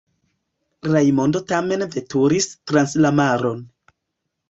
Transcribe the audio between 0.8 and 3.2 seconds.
Rajmondo tamen veturis trans la